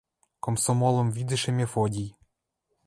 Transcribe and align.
Комсомолым 0.45 1.07
видӹшӹ 1.15 1.51
Мефодий 1.57 2.09